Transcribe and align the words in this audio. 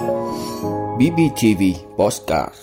BBTV 0.00 1.62
Postcard 1.96 2.54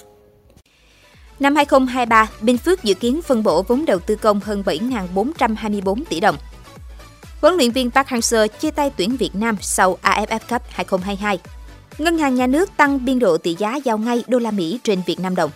Năm 1.39 1.55
2023, 1.55 2.29
Bình 2.41 2.57
Phước 2.57 2.83
dự 2.83 2.93
kiến 2.93 3.21
phân 3.21 3.43
bổ 3.43 3.61
vốn 3.61 3.85
đầu 3.85 3.99
tư 3.99 4.15
công 4.15 4.39
hơn 4.39 4.63
7.424 4.65 6.03
tỷ 6.09 6.19
đồng. 6.19 6.37
Huấn 7.41 7.53
luyện 7.53 7.71
viên 7.71 7.91
Park 7.91 8.07
Hang-seo 8.07 8.47
chia 8.47 8.71
tay 8.71 8.91
tuyển 8.97 9.17
Việt 9.17 9.29
Nam 9.35 9.57
sau 9.61 9.97
AFF 10.01 10.39
Cup 10.49 10.61
2022. 10.69 11.39
Ngân 11.97 12.17
hàng 12.17 12.35
nhà 12.35 12.47
nước 12.47 12.69
tăng 12.77 13.05
biên 13.05 13.19
độ 13.19 13.37
tỷ 13.37 13.55
giá 13.55 13.75
giao 13.75 13.97
ngay 13.97 14.23
đô 14.27 14.39
la 14.39 14.51
Mỹ 14.51 14.79
trên 14.83 15.01
Việt 15.05 15.19
Nam 15.19 15.35
đồng. 15.35 15.51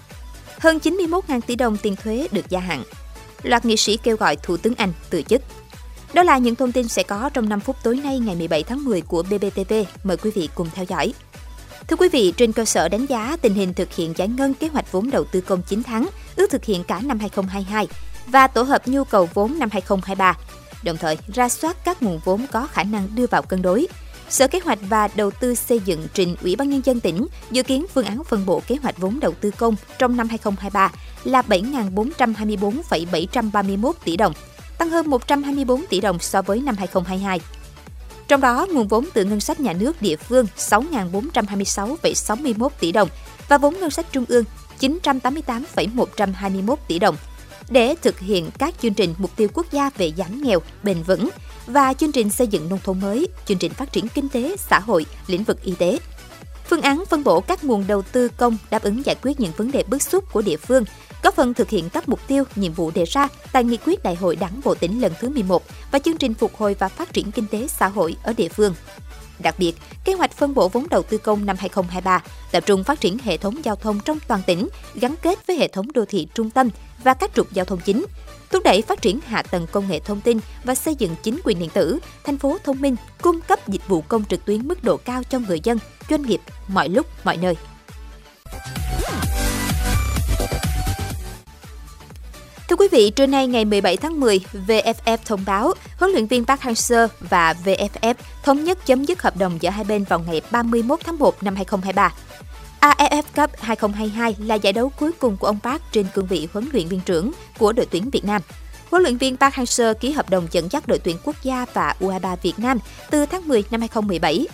Hơn 0.59 0.79
91.000 0.83 1.41
tỷ 1.41 1.55
đồng 1.55 1.77
tiền 1.77 1.95
thuế 1.95 2.27
được 2.31 2.49
gia 2.49 2.59
hạn. 2.59 2.83
Loạt 3.43 3.65
nghị 3.65 3.77
sĩ 3.77 3.97
kêu 3.97 4.17
gọi 4.17 4.35
Thủ 4.35 4.57
tướng 4.57 4.75
Anh 4.75 4.93
từ 5.09 5.21
chức. 5.21 5.41
Đó 6.13 6.23
là 6.23 6.37
những 6.37 6.55
thông 6.55 6.71
tin 6.71 6.87
sẽ 6.87 7.03
có 7.03 7.29
trong 7.33 7.49
5 7.49 7.59
phút 7.59 7.75
tối 7.83 7.99
nay 8.03 8.19
ngày 8.19 8.35
17 8.35 8.63
tháng 8.63 8.83
10 8.83 9.01
của 9.01 9.23
BBTV. 9.23 9.73
Mời 10.03 10.17
quý 10.17 10.31
vị 10.35 10.49
cùng 10.55 10.67
theo 10.75 10.85
dõi. 10.85 11.13
Thưa 11.91 11.97
quý 11.97 12.09
vị, 12.09 12.33
trên 12.37 12.51
cơ 12.51 12.65
sở 12.65 12.89
đánh 12.89 13.05
giá 13.05 13.37
tình 13.41 13.53
hình 13.53 13.73
thực 13.73 13.93
hiện 13.93 14.13
giải 14.17 14.27
ngân 14.27 14.53
kế 14.53 14.67
hoạch 14.67 14.91
vốn 14.91 15.11
đầu 15.11 15.23
tư 15.23 15.41
công 15.41 15.61
9 15.61 15.83
tháng, 15.83 16.07
ước 16.35 16.49
thực 16.49 16.65
hiện 16.65 16.83
cả 16.83 17.01
năm 17.03 17.19
2022 17.19 17.87
và 18.27 18.47
tổ 18.47 18.61
hợp 18.61 18.87
nhu 18.87 19.03
cầu 19.03 19.29
vốn 19.33 19.59
năm 19.59 19.69
2023, 19.71 20.37
đồng 20.83 20.97
thời 20.97 21.17
ra 21.33 21.49
soát 21.49 21.77
các 21.85 22.03
nguồn 22.03 22.19
vốn 22.25 22.45
có 22.51 22.67
khả 22.67 22.83
năng 22.83 23.07
đưa 23.15 23.27
vào 23.27 23.41
cân 23.41 23.61
đối. 23.61 23.87
Sở 24.29 24.47
Kế 24.47 24.59
hoạch 24.59 24.79
và 24.81 25.09
Đầu 25.15 25.31
tư 25.31 25.55
xây 25.55 25.79
dựng 25.79 26.07
trình 26.13 26.35
Ủy 26.41 26.55
ban 26.55 26.69
Nhân 26.69 26.81
dân 26.85 26.99
tỉnh 26.99 27.27
dự 27.51 27.63
kiến 27.63 27.85
phương 27.93 28.05
án 28.05 28.23
phân 28.23 28.45
bổ 28.45 28.61
kế 28.67 28.75
hoạch 28.75 28.97
vốn 28.97 29.19
đầu 29.19 29.33
tư 29.41 29.51
công 29.51 29.75
trong 29.99 30.17
năm 30.17 30.29
2023 30.29 30.91
là 31.23 31.41
7.424,731 31.41 33.93
tỷ 34.03 34.17
đồng, 34.17 34.33
tăng 34.77 34.89
hơn 34.89 35.09
124 35.09 35.85
tỷ 35.89 36.01
đồng 36.01 36.19
so 36.19 36.41
với 36.41 36.61
năm 36.61 36.75
2022. 36.77 37.39
Trong 38.31 38.41
đó, 38.41 38.67
nguồn 38.71 38.87
vốn 38.87 39.05
từ 39.13 39.25
ngân 39.25 39.39
sách 39.39 39.59
nhà 39.59 39.73
nước 39.73 40.01
địa 40.01 40.15
phương 40.15 40.47
6.426,61 40.57 42.69
tỷ 42.79 42.91
đồng 42.91 43.09
và 43.47 43.57
vốn 43.57 43.79
ngân 43.79 43.89
sách 43.89 44.05
trung 44.11 44.25
ương 44.27 44.43
988,121 44.79 46.79
tỷ 46.87 46.99
đồng 46.99 47.15
để 47.69 47.95
thực 48.01 48.19
hiện 48.19 48.49
các 48.59 48.73
chương 48.81 48.93
trình 48.93 49.15
mục 49.17 49.31
tiêu 49.35 49.47
quốc 49.53 49.71
gia 49.71 49.89
về 49.97 50.11
giảm 50.17 50.41
nghèo 50.41 50.59
bền 50.83 51.03
vững 51.03 51.29
và 51.67 51.93
chương 51.93 52.11
trình 52.11 52.29
xây 52.29 52.47
dựng 52.47 52.69
nông 52.69 52.79
thôn 52.83 52.99
mới, 52.99 53.27
chương 53.45 53.57
trình 53.57 53.73
phát 53.73 53.91
triển 53.91 54.07
kinh 54.07 54.29
tế, 54.29 54.55
xã 54.57 54.79
hội, 54.79 55.05
lĩnh 55.27 55.43
vực 55.43 55.63
y 55.63 55.73
tế. 55.75 55.99
Phương 56.71 56.81
án 56.81 57.03
phân 57.05 57.23
bổ 57.23 57.41
các 57.41 57.63
nguồn 57.63 57.87
đầu 57.87 58.01
tư 58.01 58.27
công 58.37 58.57
đáp 58.69 58.83
ứng 58.83 59.05
giải 59.05 59.15
quyết 59.21 59.39
những 59.39 59.51
vấn 59.57 59.71
đề 59.71 59.83
bức 59.87 60.01
xúc 60.01 60.33
của 60.33 60.41
địa 60.41 60.57
phương, 60.57 60.85
góp 61.23 61.35
phần 61.35 61.53
thực 61.53 61.69
hiện 61.69 61.89
các 61.89 62.09
mục 62.09 62.19
tiêu, 62.27 62.43
nhiệm 62.55 62.73
vụ 62.73 62.91
đề 62.91 63.05
ra 63.05 63.27
tại 63.51 63.63
nghị 63.63 63.77
quyết 63.77 64.03
Đại 64.03 64.15
hội 64.15 64.35
Đảng 64.35 64.61
bộ 64.63 64.75
tỉnh 64.75 65.01
lần 65.01 65.13
thứ 65.19 65.29
11 65.29 65.63
và 65.91 65.99
chương 65.99 66.17
trình 66.17 66.33
phục 66.33 66.55
hồi 66.55 66.75
và 66.79 66.87
phát 66.87 67.13
triển 67.13 67.31
kinh 67.31 67.47
tế 67.47 67.67
xã 67.67 67.87
hội 67.87 68.15
ở 68.23 68.33
địa 68.33 68.49
phương. 68.49 68.73
Đặc 69.39 69.55
biệt, 69.57 69.75
kế 70.05 70.13
hoạch 70.13 70.31
phân 70.31 70.53
bổ 70.53 70.67
vốn 70.67 70.89
đầu 70.89 71.03
tư 71.03 71.17
công 71.17 71.45
năm 71.45 71.55
2023 71.59 72.23
tập 72.51 72.63
trung 72.65 72.83
phát 72.83 73.01
triển 73.01 73.17
hệ 73.23 73.37
thống 73.37 73.65
giao 73.65 73.75
thông 73.75 73.99
trong 74.05 74.17
toàn 74.27 74.41
tỉnh, 74.47 74.69
gắn 74.95 75.15
kết 75.21 75.47
với 75.47 75.55
hệ 75.57 75.67
thống 75.67 75.91
đô 75.93 76.05
thị 76.05 76.27
trung 76.33 76.49
tâm 76.49 76.69
và 77.03 77.13
các 77.13 77.31
trục 77.33 77.53
giao 77.53 77.65
thông 77.65 77.79
chính, 77.85 78.05
thúc 78.51 78.63
đẩy 78.63 78.81
phát 78.81 79.01
triển 79.01 79.19
hạ 79.25 79.41
tầng 79.41 79.67
công 79.71 79.87
nghệ 79.87 79.99
thông 79.99 80.21
tin 80.21 80.39
và 80.63 80.75
xây 80.75 80.95
dựng 80.95 81.15
chính 81.23 81.39
quyền 81.43 81.59
điện 81.59 81.69
tử, 81.73 81.99
thành 82.23 82.37
phố 82.37 82.57
thông 82.63 82.81
minh, 82.81 82.95
cung 83.21 83.41
cấp 83.41 83.67
dịch 83.67 83.87
vụ 83.87 84.01
công 84.01 84.23
trực 84.25 84.45
tuyến 84.45 84.67
mức 84.67 84.83
độ 84.83 84.97
cao 84.97 85.23
cho 85.29 85.39
người 85.39 85.59
dân, 85.63 85.77
doanh 86.09 86.21
nghiệp 86.21 86.41
mọi 86.67 86.89
lúc, 86.89 87.07
mọi 87.23 87.37
nơi. 87.37 87.55
Thưa 92.69 92.75
quý 92.75 92.87
vị, 92.91 93.09
trưa 93.09 93.25
nay 93.25 93.47
ngày 93.47 93.65
17 93.65 93.97
tháng 93.97 94.19
10, 94.19 94.39
VFF 94.67 95.17
thông 95.25 95.43
báo 95.45 95.73
huấn 95.97 96.11
luyện 96.11 96.25
viên 96.25 96.45
Park 96.45 96.61
Hang-seo 96.61 97.07
và 97.19 97.55
VFF 97.65 98.13
thống 98.43 98.63
nhất 98.63 98.85
chấm 98.85 99.05
dứt 99.05 99.21
hợp 99.21 99.37
đồng 99.37 99.57
giữa 99.61 99.69
hai 99.69 99.83
bên 99.83 100.03
vào 100.03 100.19
ngày 100.19 100.41
31 100.51 100.99
tháng 101.03 101.17
1 101.19 101.43
năm 101.43 101.55
2023. 101.55 102.13
AFF 102.81 103.23
Cup 103.35 103.49
2022 103.59 104.35
là 104.39 104.55
giải 104.55 104.73
đấu 104.73 104.91
cuối 104.99 105.11
cùng 105.19 105.37
của 105.37 105.47
ông 105.47 105.59
Park 105.63 105.81
trên 105.91 106.05
cương 106.13 106.27
vị 106.27 106.47
huấn 106.53 106.69
luyện 106.73 106.87
viên 106.87 107.01
trưởng 107.01 107.31
của 107.59 107.73
đội 107.73 107.85
tuyển 107.85 108.09
Việt 108.09 108.25
Nam. 108.25 108.41
Huấn 108.91 109.03
luyện 109.03 109.17
viên 109.17 109.37
Park 109.37 109.53
Hang-seo 109.53 109.93
ký 109.93 110.11
hợp 110.11 110.29
đồng 110.29 110.47
dẫn 110.51 110.67
dắt 110.71 110.87
đội 110.87 110.99
tuyển 110.99 111.17
quốc 111.23 111.35
gia 111.43 111.65
và 111.73 111.95
U23 111.99 112.35
Việt 112.41 112.59
Nam 112.59 112.77
từ 113.09 113.25
tháng 113.25 113.47
10 113.47 113.63
năm 113.71 113.81
2017. 113.81 114.47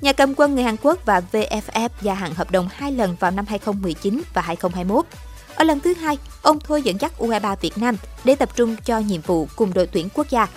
Nhà 0.00 0.12
cầm 0.12 0.34
quân 0.36 0.54
người 0.54 0.64
Hàn 0.64 0.76
Quốc 0.82 0.98
và 1.04 1.22
VFF 1.32 1.88
gia 2.02 2.14
hạn 2.14 2.34
hợp 2.34 2.50
đồng 2.50 2.68
hai 2.72 2.92
lần 2.92 3.16
vào 3.20 3.30
năm 3.30 3.44
2019 3.48 4.22
và 4.34 4.42
2021. 4.42 5.06
Ở 5.54 5.64
lần 5.64 5.80
thứ 5.80 5.94
hai, 5.94 6.18
ông 6.42 6.60
thôi 6.60 6.82
dẫn 6.82 7.00
dắt 7.00 7.12
U23 7.18 7.56
Việt 7.60 7.78
Nam 7.78 7.96
để 8.24 8.34
tập 8.34 8.48
trung 8.56 8.76
cho 8.84 8.98
nhiệm 8.98 9.20
vụ 9.20 9.48
cùng 9.56 9.74
đội 9.74 9.86
tuyển 9.86 10.08
quốc 10.14 10.30
gia. 10.30 10.48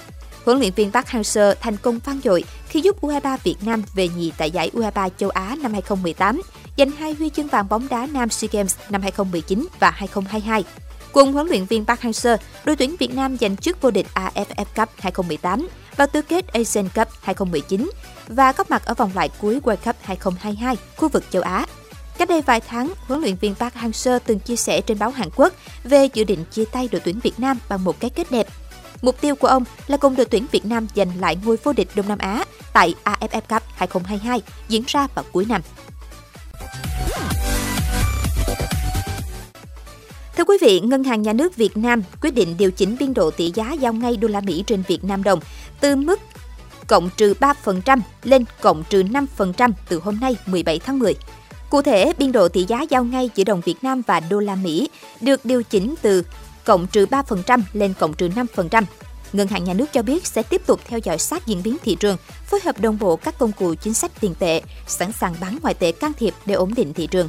Huấn 0.46 0.60
luyện 0.60 0.74
viên 0.74 0.92
Park 0.92 1.08
Hang-seo 1.08 1.54
thành 1.62 1.78
công 1.78 2.00
vang 2.00 2.20
dội 2.24 2.44
khi 2.68 2.82
giúp 2.82 3.04
U23 3.04 3.38
Việt 3.44 3.56
Nam 3.62 3.84
về 3.96 4.08
nhì 4.08 4.32
tại 4.38 4.52
giải 4.52 4.72
U23 4.74 5.10
châu 5.18 5.30
Á 5.30 5.56
năm 5.62 5.74
2018, 5.74 6.42
giành 6.78 6.92
hai 6.92 7.14
huy 7.14 7.30
chương 7.30 7.48
vàng 7.48 7.70
bóng 7.70 7.88
đá 7.90 8.08
nam 8.14 8.30
SEA 8.30 8.50
Games 8.52 8.76
năm 8.90 9.02
2019 9.02 9.68
và 9.80 9.92
2022. 9.92 10.64
Cùng 11.12 11.34
huấn 11.34 11.48
luyện 11.48 11.66
viên 11.66 11.86
Park 11.86 12.00
Hang-seo, 12.02 12.38
đội 12.66 12.76
tuyển 12.76 12.96
Việt 13.00 13.14
Nam 13.14 13.38
giành 13.38 13.58
chức 13.58 13.82
vô 13.82 13.92
địch 13.92 14.08
AFF 14.14 14.66
Cup 14.76 14.90
2018 14.98 15.68
vào 15.96 16.08
tứ 16.08 16.22
kết 16.22 16.48
Asian 16.48 16.90
Cup 16.96 17.08
2019 17.22 17.92
và 18.28 18.52
góp 18.52 18.70
mặt 18.70 18.86
ở 18.86 18.94
vòng 18.94 19.12
loại 19.16 19.30
cuối 19.42 19.60
World 19.64 19.76
Cup 19.86 19.96
2022 20.02 20.78
khu 20.98 21.10
vực 21.10 21.24
châu 21.32 21.42
Á. 21.42 21.66
Cách 22.18 22.30
đây 22.30 22.42
vài 22.42 22.62
tháng, 22.62 22.94
huấn 23.08 23.22
luyện 23.22 23.36
viên 23.36 23.56
Park 23.56 23.74
Hang-seo 23.74 24.20
từng 24.26 24.40
chia 24.40 24.56
sẻ 24.56 24.82
trên 24.82 25.00
báo 25.00 25.10
Hàn 25.10 25.30
Quốc 25.36 25.54
về 25.84 26.08
dự 26.14 26.24
định 26.24 26.44
chia 26.52 26.66
tay 26.66 26.90
đội 26.92 27.02
tuyển 27.06 27.20
Việt 27.20 27.40
Nam 27.40 27.60
bằng 27.70 27.84
một 27.84 28.00
cái 28.00 28.10
kết 28.10 28.32
đẹp. 28.32 28.48
Mục 29.06 29.22
tiêu 29.22 29.36
của 29.36 29.48
ông 29.48 29.64
là 29.88 29.98
cùng 29.98 30.16
đội 30.16 30.26
tuyển 30.26 30.46
Việt 30.52 30.66
Nam 30.66 30.88
giành 30.96 31.20
lại 31.20 31.38
ngôi 31.46 31.58
vô 31.64 31.74
địch 31.74 31.88
Đông 31.96 32.08
Nam 32.08 32.18
Á 32.18 32.46
tại 32.74 32.96
AFF 33.04 33.42
Cup 33.42 33.64
2022 33.76 34.42
diễn 34.68 34.84
ra 34.88 35.08
vào 35.16 35.26
cuối 35.32 35.46
năm. 35.50 35.62
Thưa 40.38 40.44
quý 40.44 40.58
vị, 40.62 40.80
Ngân 40.80 41.04
hàng 41.04 41.22
Nhà 41.22 41.34
nước 41.34 41.56
Việt 41.56 41.78
Nam 41.78 42.04
quyết 42.22 42.32
định 42.32 42.56
điều 42.58 42.72
chỉnh 42.72 42.96
biên 43.00 43.14
độ 43.14 43.32
tỷ 43.32 43.52
giá 43.56 43.72
giao 43.72 43.94
ngay 43.94 44.18
đô 44.18 44.28
la 44.28 44.42
Mỹ 44.42 44.64
trên 44.68 44.84
Việt 44.88 45.04
Nam 45.04 45.24
đồng 45.24 45.40
từ 45.80 45.96
mức 45.96 46.20
cộng 46.88 47.10
trừ 47.18 47.34
3% 47.40 48.00
lên 48.24 48.46
cộng 48.62 48.84
trừ 48.90 49.04
5% 49.04 49.72
từ 49.90 50.00
hôm 50.00 50.18
nay 50.22 50.38
17 50.46 50.80
tháng 50.80 51.00
10. 51.00 51.16
Cụ 51.70 51.82
thể, 51.82 52.14
biên 52.18 52.32
độ 52.32 52.48
tỷ 52.48 52.66
giá 52.68 52.82
giao 52.82 53.04
ngay 53.04 53.30
giữa 53.36 53.44
đồng 53.44 53.62
Việt 53.62 53.78
Nam 53.82 54.02
và 54.08 54.20
đô 54.20 54.40
la 54.40 54.56
Mỹ 54.56 54.90
được 55.22 55.46
điều 55.46 55.64
chỉnh 55.64 55.96
từ 56.02 56.24
cộng 56.66 56.88
trừ 56.88 57.06
3% 57.06 57.62
lên 57.74 57.94
cộng 58.00 58.14
trừ 58.14 58.30
5%. 58.56 58.84
Ngân 59.34 59.48
hàng 59.48 59.64
Nhà 59.64 59.74
nước 59.74 59.94
cho 59.94 60.02
biết 60.02 60.28
sẽ 60.28 60.44
tiếp 60.44 60.62
tục 60.66 60.80
theo 60.88 61.00
dõi 61.00 61.18
sát 61.18 61.48
diễn 61.48 61.64
biến 61.64 61.78
thị 61.84 61.98
trường, 62.00 62.18
phối 62.46 62.60
hợp 62.64 62.82
đồng 62.82 63.00
bộ 63.00 63.16
các 63.16 63.38
công 63.38 63.52
cụ 63.52 63.76
chính 63.76 63.94
sách 63.94 64.12
tiền 64.20 64.36
tệ, 64.40 64.62
sẵn 64.88 65.12
sàng 65.12 65.36
bán 65.42 65.58
ngoại 65.62 65.74
tệ 65.74 65.92
can 65.92 66.14
thiệp 66.14 66.34
để 66.46 66.56
ổn 66.56 66.74
định 66.74 66.94
thị 66.94 67.08
trường. 67.08 67.28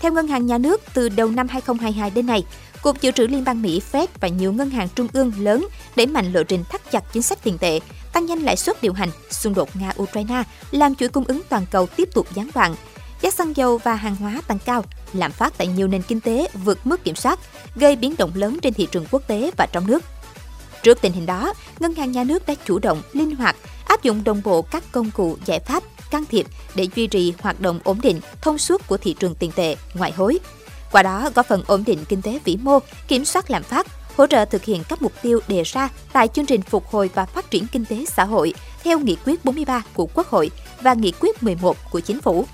Theo 0.00 0.12
Ngân 0.12 0.28
hàng 0.28 0.46
Nhà 0.46 0.58
nước, 0.58 0.80
từ 0.94 1.08
đầu 1.08 1.28
năm 1.28 1.48
2022 1.48 2.10
đến 2.10 2.26
nay, 2.26 2.44
Cục 2.82 3.00
Dự 3.00 3.10
trữ 3.10 3.26
Liên 3.26 3.44
bang 3.44 3.62
Mỹ 3.62 3.82
Fed 3.92 4.06
và 4.20 4.28
nhiều 4.28 4.52
ngân 4.52 4.70
hàng 4.70 4.88
trung 4.94 5.08
ương 5.12 5.32
lớn 5.38 5.68
đẩy 5.96 6.06
mạnh 6.06 6.32
lộ 6.32 6.42
trình 6.42 6.64
thắt 6.68 6.90
chặt 6.90 7.04
chính 7.12 7.22
sách 7.22 7.38
tiền 7.44 7.58
tệ, 7.58 7.80
tăng 8.12 8.26
nhanh 8.26 8.38
lãi 8.38 8.56
suất 8.56 8.82
điều 8.82 8.92
hành, 8.92 9.10
xung 9.30 9.54
đột 9.54 9.68
Nga-Ukraine 9.74 10.42
làm 10.70 10.94
chuỗi 10.94 11.08
cung 11.08 11.24
ứng 11.24 11.40
toàn 11.48 11.66
cầu 11.70 11.86
tiếp 11.86 12.08
tục 12.14 12.26
gián 12.34 12.50
đoạn. 12.54 12.74
Giá 13.22 13.30
xăng 13.30 13.56
dầu 13.56 13.78
và 13.78 13.94
hàng 13.94 14.16
hóa 14.16 14.40
tăng 14.46 14.58
cao, 14.58 14.84
lạm 15.12 15.32
phát 15.32 15.58
tại 15.58 15.66
nhiều 15.66 15.88
nền 15.88 16.02
kinh 16.02 16.20
tế 16.20 16.48
vượt 16.64 16.86
mức 16.86 17.04
kiểm 17.04 17.14
soát, 17.14 17.38
gây 17.76 17.96
biến 17.96 18.14
động 18.18 18.30
lớn 18.34 18.58
trên 18.62 18.74
thị 18.74 18.88
trường 18.92 19.06
quốc 19.10 19.22
tế 19.26 19.50
và 19.56 19.66
trong 19.72 19.86
nước. 19.86 20.04
Trước 20.82 21.00
tình 21.00 21.12
hình 21.12 21.26
đó, 21.26 21.54
Ngân 21.80 21.94
hàng 21.94 22.12
Nhà 22.12 22.24
nước 22.24 22.46
đã 22.46 22.54
chủ 22.64 22.78
động, 22.78 23.02
linh 23.12 23.36
hoạt, 23.36 23.56
áp 23.84 24.02
dụng 24.02 24.24
đồng 24.24 24.42
bộ 24.44 24.62
các 24.62 24.84
công 24.92 25.10
cụ 25.10 25.36
giải 25.44 25.60
pháp 25.60 25.82
can 26.10 26.24
thiệp 26.30 26.46
để 26.74 26.88
duy 26.94 27.06
trì 27.06 27.34
hoạt 27.40 27.60
động 27.60 27.80
ổn 27.84 28.00
định, 28.02 28.20
thông 28.40 28.58
suốt 28.58 28.86
của 28.86 28.96
thị 28.96 29.16
trường 29.18 29.34
tiền 29.34 29.52
tệ, 29.52 29.76
ngoại 29.94 30.12
hối. 30.12 30.38
Qua 30.92 31.02
đó 31.02 31.30
góp 31.34 31.46
phần 31.46 31.62
ổn 31.66 31.84
định 31.86 32.04
kinh 32.08 32.22
tế 32.22 32.40
vĩ 32.44 32.56
mô, 32.56 32.78
kiểm 33.08 33.24
soát 33.24 33.50
lạm 33.50 33.62
phát, 33.62 33.86
hỗ 34.16 34.26
trợ 34.26 34.44
thực 34.44 34.64
hiện 34.64 34.82
các 34.88 35.02
mục 35.02 35.12
tiêu 35.22 35.40
đề 35.48 35.62
ra 35.62 35.88
tại 36.12 36.28
chương 36.28 36.46
trình 36.46 36.62
phục 36.62 36.86
hồi 36.86 37.10
và 37.14 37.26
phát 37.26 37.50
triển 37.50 37.66
kinh 37.72 37.84
tế 37.84 38.04
xã 38.04 38.24
hội 38.24 38.54
theo 38.84 38.98
nghị 38.98 39.16
quyết 39.24 39.44
43 39.44 39.82
của 39.94 40.06
Quốc 40.14 40.26
hội 40.28 40.50
và 40.80 40.94
nghị 40.94 41.12
quyết 41.20 41.42
11 41.42 41.76
của 41.90 42.00
Chính 42.00 42.20
phủ. 42.20 42.46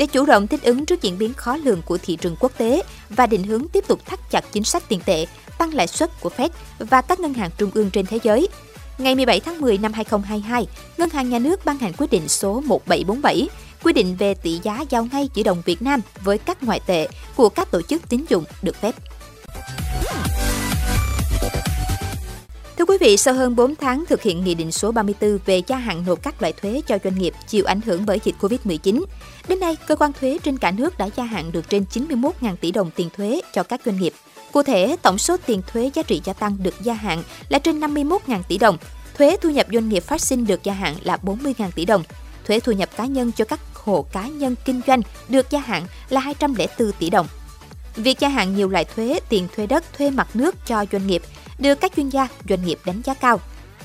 Để 0.00 0.06
chủ 0.06 0.26
động 0.26 0.46
thích 0.46 0.62
ứng 0.62 0.86
trước 0.86 1.02
diễn 1.02 1.18
biến 1.18 1.34
khó 1.34 1.56
lường 1.56 1.82
của 1.82 1.98
thị 2.02 2.16
trường 2.16 2.36
quốc 2.40 2.52
tế 2.58 2.82
và 3.10 3.26
định 3.26 3.42
hướng 3.42 3.68
tiếp 3.68 3.84
tục 3.88 4.06
thắt 4.06 4.30
chặt 4.30 4.44
chính 4.52 4.64
sách 4.64 4.82
tiền 4.88 5.00
tệ, 5.04 5.26
tăng 5.58 5.74
lãi 5.74 5.86
suất 5.86 6.20
của 6.20 6.30
Fed 6.36 6.48
và 6.78 7.02
các 7.02 7.20
ngân 7.20 7.34
hàng 7.34 7.50
trung 7.58 7.70
ương 7.74 7.90
trên 7.90 8.06
thế 8.06 8.18
giới, 8.22 8.48
Ngày 8.98 9.14
17 9.14 9.40
tháng 9.40 9.60
10 9.60 9.78
năm 9.78 9.92
2022, 9.92 10.66
Ngân 10.98 11.10
hàng 11.10 11.30
Nhà 11.30 11.38
nước 11.38 11.64
ban 11.64 11.78
hành 11.78 11.92
quyết 11.98 12.10
định 12.10 12.28
số 12.28 12.60
1747 12.60 13.48
quy 13.82 13.92
định 13.92 14.16
về 14.16 14.34
tỷ 14.34 14.60
giá 14.62 14.84
giao 14.90 15.08
ngay 15.12 15.28
giữa 15.34 15.42
đồng 15.42 15.62
Việt 15.64 15.82
Nam 15.82 16.00
với 16.24 16.38
các 16.38 16.62
ngoại 16.62 16.80
tệ 16.86 17.08
của 17.36 17.48
các 17.48 17.70
tổ 17.70 17.82
chức 17.82 18.08
tín 18.08 18.24
dụng 18.28 18.44
được 18.62 18.76
phép. 18.76 18.94
Thưa 22.80 22.86
quý 22.86 22.98
vị, 23.00 23.16
sau 23.16 23.34
hơn 23.34 23.56
4 23.56 23.76
tháng 23.76 24.04
thực 24.08 24.22
hiện 24.22 24.44
Nghị 24.44 24.54
định 24.54 24.72
số 24.72 24.92
34 24.92 25.38
về 25.46 25.62
gia 25.66 25.76
hạn 25.76 26.04
nộp 26.06 26.22
các 26.22 26.42
loại 26.42 26.52
thuế 26.52 26.80
cho 26.86 26.98
doanh 27.04 27.18
nghiệp 27.18 27.34
chịu 27.48 27.64
ảnh 27.64 27.80
hưởng 27.80 28.06
bởi 28.06 28.20
dịch 28.24 28.34
Covid-19, 28.40 29.04
đến 29.48 29.60
nay, 29.60 29.76
cơ 29.86 29.96
quan 29.96 30.12
thuế 30.20 30.38
trên 30.42 30.58
cả 30.58 30.70
nước 30.70 30.98
đã 30.98 31.08
gia 31.16 31.24
hạn 31.24 31.52
được 31.52 31.68
trên 31.68 31.84
91.000 31.92 32.56
tỷ 32.56 32.70
đồng 32.70 32.90
tiền 32.90 33.08
thuế 33.16 33.40
cho 33.52 33.62
các 33.62 33.80
doanh 33.84 34.00
nghiệp. 34.00 34.12
Cụ 34.52 34.62
thể, 34.62 34.96
tổng 35.02 35.18
số 35.18 35.36
tiền 35.46 35.62
thuế 35.72 35.90
giá 35.94 36.02
trị 36.02 36.20
gia 36.24 36.32
tăng 36.32 36.56
được 36.62 36.74
gia 36.82 36.94
hạn 36.94 37.22
là 37.48 37.58
trên 37.58 37.80
51.000 37.80 38.42
tỷ 38.48 38.58
đồng, 38.58 38.76
thuế 39.18 39.36
thu 39.40 39.50
nhập 39.50 39.66
doanh 39.72 39.88
nghiệp 39.88 40.02
phát 40.02 40.20
sinh 40.20 40.46
được 40.46 40.62
gia 40.62 40.72
hạn 40.72 40.96
là 41.02 41.18
40.000 41.22 41.70
tỷ 41.74 41.84
đồng, 41.84 42.02
thuế 42.46 42.60
thu 42.60 42.72
nhập 42.72 42.88
cá 42.96 43.06
nhân 43.06 43.32
cho 43.32 43.44
các 43.44 43.60
hộ 43.74 44.06
cá 44.12 44.28
nhân 44.28 44.54
kinh 44.64 44.80
doanh 44.86 45.00
được 45.28 45.50
gia 45.50 45.60
hạn 45.60 45.86
là 46.08 46.20
204 46.20 46.92
tỷ 46.98 47.10
đồng. 47.10 47.26
Việc 47.96 48.20
gia 48.20 48.28
hạn 48.28 48.56
nhiều 48.56 48.68
loại 48.68 48.84
thuế, 48.84 49.20
tiền 49.28 49.48
thuê 49.56 49.66
đất, 49.66 49.84
thuê 49.98 50.10
mặt 50.10 50.36
nước 50.36 50.66
cho 50.66 50.84
doanh 50.92 51.06
nghiệp 51.06 51.22
được 51.60 51.74
các 51.74 51.92
chuyên 51.96 52.08
gia 52.08 52.28
doanh 52.48 52.64
nghiệp 52.64 52.78
đánh 52.84 53.02
giá 53.04 53.14
cao. 53.14 53.40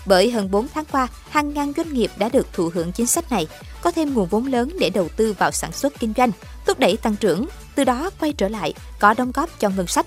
Bởi 0.06 0.32
hơn 0.32 0.52
4 0.52 0.68
tháng 0.74 0.86
qua, 0.92 1.08
hàng 1.30 1.54
ngàn 1.54 1.74
doanh 1.78 1.94
nghiệp 1.94 2.12
đã 2.18 2.30
được 2.30 2.54
thụ 2.54 2.70
hưởng 2.74 2.92
chính 2.92 3.08
sách 3.08 3.32
này, 3.32 3.48
có 3.82 3.92
thêm 3.92 4.14
nguồn 4.14 4.28
vốn 4.28 4.48
lớn 4.48 4.70
để 4.80 4.90
đầu 4.90 5.10
tư 5.16 5.36
vào 5.40 5.52
sản 5.52 5.72
xuất 5.72 6.00
kinh 6.00 6.14
doanh, 6.18 6.32
thúc 6.66 6.80
đẩy 6.80 6.98
tăng 6.98 7.16
trưởng, 7.16 7.46
từ 7.76 7.84
đó 7.84 8.10
quay 8.20 8.34
trở 8.34 8.48
lại 8.48 8.74
có 9.00 9.14
đóng 9.14 9.32
góp 9.32 9.60
cho 9.60 9.70
ngân 9.70 9.88
sách. 9.88 10.06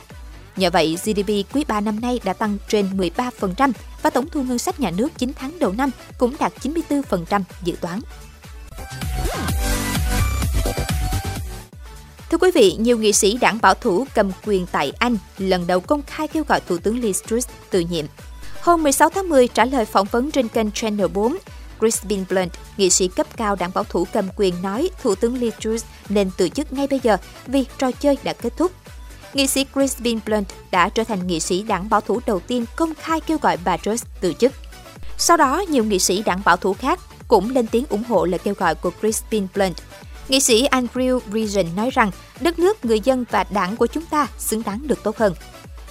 Nhờ 0.56 0.70
vậy, 0.70 0.98
GDP 1.04 1.54
quý 1.54 1.64
3 1.68 1.80
năm 1.80 2.00
nay 2.00 2.20
đã 2.24 2.32
tăng 2.32 2.56
trên 2.68 2.96
13% 2.96 3.72
và 4.02 4.10
tổng 4.10 4.28
thu 4.30 4.42
ngân 4.42 4.58
sách 4.58 4.80
nhà 4.80 4.90
nước 4.90 5.08
9 5.18 5.32
tháng 5.36 5.58
đầu 5.58 5.72
năm 5.72 5.90
cũng 6.18 6.34
đạt 6.38 6.52
94% 6.62 7.42
dự 7.64 7.72
toán. 7.80 8.00
Thưa 12.30 12.38
quý 12.38 12.50
vị, 12.54 12.76
nhiều 12.78 12.98
nghị 12.98 13.12
sĩ 13.12 13.38
đảng 13.40 13.58
bảo 13.62 13.75
thủ 13.75 14.06
cầm 14.14 14.30
quyền 14.46 14.66
tại 14.72 14.92
Anh 14.98 15.16
lần 15.38 15.66
đầu 15.66 15.80
công 15.80 16.02
khai 16.06 16.28
kêu 16.28 16.44
gọi 16.48 16.60
Thủ 16.60 16.78
tướng 16.78 17.00
Liz 17.00 17.26
Truss 17.26 17.48
từ 17.70 17.80
nhiệm. 17.80 18.06
Hôm 18.60 18.82
16 18.82 19.08
tháng 19.08 19.28
10, 19.28 19.48
trả 19.48 19.64
lời 19.64 19.84
phỏng 19.84 20.06
vấn 20.10 20.30
trên 20.30 20.48
kênh 20.48 20.70
Channel 20.70 21.06
4, 21.06 21.36
Crispin 21.78 22.25
Blunt, 22.28 22.52
nghị 22.76 22.90
sĩ 22.90 23.08
cấp 23.08 23.26
cao 23.36 23.56
đảng 23.56 23.70
bảo 23.75 23.84
thủ 23.84 24.06
cầm 24.12 24.28
quyền 24.36 24.62
nói 24.62 24.90
Thủ 25.02 25.14
tướng 25.14 25.40
Liz 25.40 25.50
Truss 25.60 25.84
nên 26.08 26.30
từ 26.36 26.48
chức 26.48 26.72
ngay 26.72 26.86
bây 26.86 27.00
giờ 27.02 27.16
vì 27.46 27.64
trò 27.78 27.90
chơi 27.92 28.19
đã 28.25 28.32
kết 28.32 28.52
thúc. 28.56 28.72
Nghị 29.34 29.46
sĩ 29.46 29.66
Crispin 29.72 30.19
Blunt 30.26 30.46
đã 30.70 30.88
trở 30.88 31.04
thành 31.04 31.26
nghị 31.26 31.40
sĩ 31.40 31.62
đảng 31.62 31.88
bảo 31.88 32.00
thủ 32.00 32.20
đầu 32.26 32.40
tiên 32.40 32.64
công 32.76 32.94
khai 32.94 33.20
kêu 33.20 33.38
gọi 33.42 33.56
bà 33.64 33.76
Truss 33.76 34.04
từ 34.20 34.32
chức. 34.32 34.52
Sau 35.19 35.36
đó, 35.36 35.64
nhiều 35.69 35.84
nghị 35.84 35.98
sĩ 35.98 36.22
đảng 36.22 36.40
bảo 36.44 36.56
thủ 36.56 36.72
khác 36.72 37.00
cũng 37.28 37.50
lên 37.50 37.66
tiếng 37.66 37.84
ủng 37.88 38.04
hộ 38.08 38.25
lời 38.25 38.38
kêu 38.38 38.54
gọi 38.54 38.75
của 38.75 38.90
Crispin 39.00 39.46
Blunt. 39.54 39.76
Nghị 40.28 40.40
sĩ 40.40 40.69
Andrew 40.69 41.20
Reason 41.32 41.76
nói 41.76 41.90
rằng 41.90 42.10
đất 42.40 42.58
nước, 42.58 42.84
người 42.84 43.00
dân 43.00 43.25
và 43.30 43.44
đảng 43.50 43.76
của 43.76 43.86
chúng 43.86 44.06
ta 44.06 44.26
xứng 44.38 44.62
đáng 44.62 44.80
được 44.86 45.02
tốt 45.02 45.16
hơn. 45.16 45.34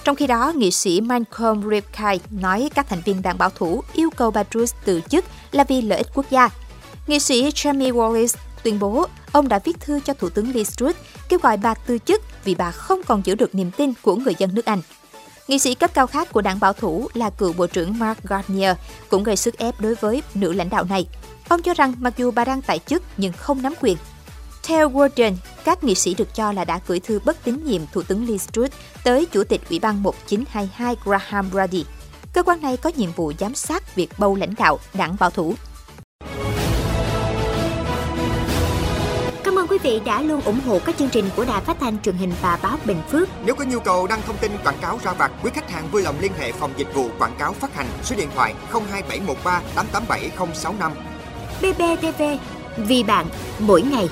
Trong 0.04 0.16
khi 0.16 0.26
đó, 0.26 0.52
nghị 0.56 0.70
sĩ 0.70 1.00
Malcolm 1.00 1.70
Ripkay 1.70 2.20
nói 2.30 2.70
các 2.74 2.88
thành 2.88 3.02
viên 3.04 3.22
đảng 3.22 3.38
bảo 3.38 3.50
thủ 3.50 3.82
yêu 3.92 4.10
cầu 4.16 4.30
bà 4.30 4.44
Truss 4.44 4.74
từ 4.84 5.00
chức 5.08 5.24
là 5.52 5.64
vì 5.64 5.82
lợi 5.82 5.98
ích 5.98 6.06
quốc 6.14 6.26
gia. 6.30 6.48
Nghị 7.06 7.20
sĩ 7.20 7.50
Jamie 7.50 7.92
Wallace 7.92 8.36
tuyên 8.62 8.78
bố 8.78 9.06
ông 9.32 9.48
đã 9.48 9.58
viết 9.58 9.80
thư 9.80 10.00
cho 10.00 10.14
Thủ 10.14 10.28
tướng 10.28 10.52
Liz 10.52 10.64
Truss 10.64 10.98
kêu 11.28 11.38
gọi 11.42 11.56
bà 11.56 11.74
từ 11.74 11.98
chức 11.98 12.22
vì 12.44 12.54
bà 12.54 12.70
không 12.70 13.02
còn 13.02 13.22
giữ 13.24 13.34
được 13.34 13.54
niềm 13.54 13.70
tin 13.70 13.92
của 14.02 14.16
người 14.16 14.34
dân 14.38 14.54
nước 14.54 14.64
Anh. 14.64 14.82
Nghị 15.48 15.58
sĩ 15.58 15.74
cấp 15.74 15.90
cao 15.94 16.06
khác 16.06 16.32
của 16.32 16.42
đảng 16.42 16.60
bảo 16.60 16.72
thủ 16.72 17.08
là 17.14 17.30
cựu 17.30 17.52
Bộ 17.52 17.66
trưởng 17.66 17.98
Mark 17.98 18.22
Garnier 18.22 18.76
cũng 19.08 19.24
gây 19.24 19.36
sức 19.36 19.58
ép 19.58 19.80
đối 19.80 19.94
với 19.94 20.22
nữ 20.34 20.52
lãnh 20.52 20.70
đạo 20.70 20.84
này. 20.84 21.06
Ông 21.48 21.62
cho 21.62 21.74
rằng 21.74 21.94
mặc 21.98 22.14
dù 22.16 22.30
bà 22.30 22.44
đang 22.44 22.62
tại 22.62 22.78
chức 22.78 23.02
nhưng 23.16 23.32
không 23.32 23.62
nắm 23.62 23.74
quyền, 23.80 23.96
theo 24.68 24.90
Warden, 24.90 25.32
các 25.64 25.84
nghị 25.84 25.94
sĩ 25.94 26.14
được 26.14 26.34
cho 26.34 26.52
là 26.52 26.64
đã 26.64 26.80
gửi 26.86 27.00
thư 27.00 27.20
bất 27.24 27.44
tín 27.44 27.64
nhiệm 27.64 27.82
Thủ 27.92 28.02
tướng 28.02 28.26
Liz 28.26 28.38
Truss 28.52 28.76
tới 29.04 29.26
Chủ 29.26 29.44
tịch 29.44 29.60
Ủy 29.70 29.78
ban 29.78 30.02
1922 30.02 30.96
Graham 31.04 31.50
Brady. 31.50 31.84
Cơ 32.32 32.42
quan 32.42 32.60
này 32.60 32.76
có 32.76 32.90
nhiệm 32.96 33.10
vụ 33.12 33.32
giám 33.38 33.54
sát 33.54 33.94
việc 33.94 34.10
bầu 34.18 34.36
lãnh 34.36 34.54
đạo 34.58 34.78
đảng 34.94 35.16
bảo 35.20 35.30
thủ. 35.30 35.54
Cảm 39.44 39.58
ơn 39.58 39.66
quý 39.68 39.78
vị 39.82 40.00
đã 40.04 40.22
luôn 40.22 40.40
ủng 40.40 40.60
hộ 40.66 40.78
các 40.86 40.96
chương 40.98 41.08
trình 41.08 41.24
của 41.36 41.44
Đài 41.44 41.60
Phát 41.60 41.76
thanh 41.80 42.02
truyền 42.02 42.16
hình 42.16 42.32
và 42.42 42.58
báo 42.62 42.76
Bình 42.84 43.02
Phước. 43.10 43.28
Nếu 43.44 43.54
có 43.54 43.64
nhu 43.64 43.80
cầu 43.80 44.06
đăng 44.06 44.22
thông 44.26 44.36
tin 44.36 44.52
quảng 44.64 44.78
cáo 44.80 44.98
ra 45.04 45.12
vặt, 45.12 45.32
quý 45.42 45.50
khách 45.54 45.70
hàng 45.70 45.88
vui 45.90 46.02
lòng 46.02 46.14
liên 46.20 46.32
hệ 46.38 46.52
phòng 46.52 46.72
dịch 46.76 46.94
vụ 46.94 47.08
quảng 47.18 47.36
cáo 47.38 47.52
phát 47.52 47.74
hành 47.74 47.86
số 48.02 48.16
điện 48.16 48.28
thoại 48.34 48.54
02713 48.72 49.62
887065. 49.74 50.92
BBTV, 51.60 52.22
vì 52.86 53.02
bạn 53.02 53.26
mỗi 53.58 53.82
ngày. 53.82 54.08